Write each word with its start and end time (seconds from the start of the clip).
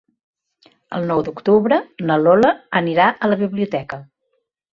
El 0.99 1.03
nou 1.11 1.21
d'octubre 1.27 1.77
na 2.07 2.17
Lola 2.23 2.51
anirà 2.81 3.11
a 3.13 3.31
la 3.35 3.39
biblioteca. 3.45 4.03